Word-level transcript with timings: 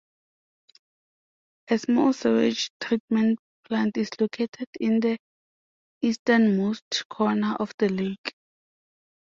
A 1.69 1.77
small 1.77 2.11
sewage 2.13 2.71
treatment 2.81 3.37
plant 3.65 3.95
is 3.97 4.09
located 4.19 4.67
in 4.79 4.99
the 4.99 5.19
easternmost 6.01 7.07
corner 7.07 7.55
of 7.59 7.71
the 7.77 7.87
lake. 7.89 8.33